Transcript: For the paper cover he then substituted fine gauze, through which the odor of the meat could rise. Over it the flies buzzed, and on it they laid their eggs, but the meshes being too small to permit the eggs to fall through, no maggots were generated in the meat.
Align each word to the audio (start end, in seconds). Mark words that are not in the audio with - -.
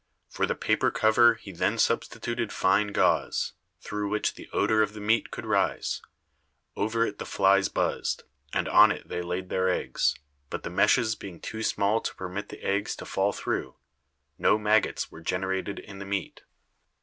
For 0.29 0.47
the 0.47 0.55
paper 0.55 0.89
cover 0.89 1.35
he 1.35 1.51
then 1.51 1.77
substituted 1.77 2.51
fine 2.51 2.87
gauze, 2.87 3.53
through 3.81 4.09
which 4.09 4.33
the 4.33 4.49
odor 4.51 4.81
of 4.81 4.93
the 4.93 4.99
meat 4.99 5.29
could 5.29 5.45
rise. 5.45 6.01
Over 6.75 7.05
it 7.05 7.19
the 7.19 7.25
flies 7.27 7.69
buzzed, 7.69 8.23
and 8.51 8.67
on 8.67 8.91
it 8.91 9.07
they 9.09 9.21
laid 9.21 9.49
their 9.49 9.69
eggs, 9.69 10.15
but 10.49 10.63
the 10.63 10.71
meshes 10.71 11.13
being 11.13 11.39
too 11.39 11.61
small 11.61 12.01
to 12.01 12.15
permit 12.15 12.49
the 12.49 12.65
eggs 12.65 12.95
to 12.95 13.05
fall 13.05 13.31
through, 13.31 13.75
no 14.39 14.57
maggots 14.57 15.11
were 15.11 15.21
generated 15.21 15.77
in 15.77 15.99
the 15.99 16.05
meat. 16.05 16.41